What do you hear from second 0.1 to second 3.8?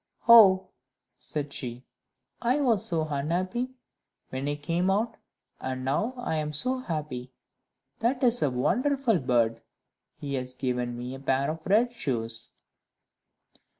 "Oh," said she, "I was so unhappy